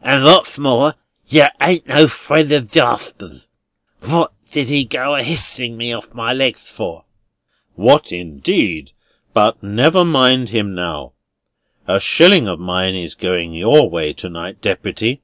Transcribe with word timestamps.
And 0.00 0.24
what's 0.24 0.56
more, 0.58 0.94
yer 1.28 1.50
ain't 1.60 1.86
no 1.86 2.08
friend 2.08 2.50
o' 2.50 2.60
Jarsper's. 2.60 3.48
What 4.08 4.32
did 4.50 4.68
he 4.68 4.84
go 4.86 5.14
a 5.16 5.22
histing 5.22 5.76
me 5.76 5.92
off 5.92 6.14
my 6.14 6.32
legs 6.32 6.62
for?" 6.66 7.04
"What 7.74 8.10
indeed! 8.10 8.92
But 9.34 9.62
never 9.62 10.02
mind 10.02 10.48
him 10.48 10.74
now. 10.74 11.12
A 11.86 12.00
shilling 12.00 12.48
of 12.48 12.58
mine 12.58 12.94
is 12.94 13.14
going 13.14 13.52
your 13.52 13.90
way 13.90 14.14
to 14.14 14.30
night, 14.30 14.62
Deputy. 14.62 15.20